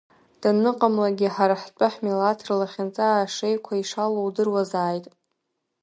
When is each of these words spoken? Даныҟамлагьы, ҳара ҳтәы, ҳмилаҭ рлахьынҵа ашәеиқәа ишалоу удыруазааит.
Даныҟамлагьы, 0.41 1.27
ҳара 1.35 1.55
ҳтәы, 1.61 1.87
ҳмилаҭ 1.93 2.39
рлахьынҵа 2.47 3.07
ашәеиқәа 3.11 3.73
ишалоу 3.75 4.25
удыруазааит. 4.27 5.05